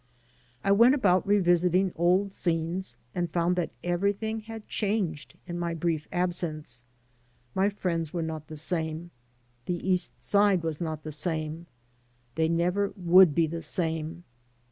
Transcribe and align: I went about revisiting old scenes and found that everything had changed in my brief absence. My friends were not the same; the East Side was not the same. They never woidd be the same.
I 0.63 0.71
went 0.71 0.95
about 0.95 1.27
revisiting 1.27 1.93
old 1.95 2.31
scenes 2.31 2.97
and 3.13 3.29
found 3.29 3.55
that 3.57 3.69
everything 3.83 4.39
had 4.39 4.67
changed 4.67 5.35
in 5.45 5.59
my 5.59 5.75
brief 5.75 6.07
absence. 6.11 6.83
My 7.53 7.69
friends 7.69 8.11
were 8.11 8.23
not 8.23 8.47
the 8.47 8.57
same; 8.57 9.11
the 9.67 9.77
East 9.87 10.11
Side 10.19 10.63
was 10.63 10.81
not 10.81 11.03
the 11.03 11.11
same. 11.11 11.67
They 12.33 12.49
never 12.49 12.89
woidd 12.99 13.35
be 13.35 13.45
the 13.45 13.61
same. 13.61 14.23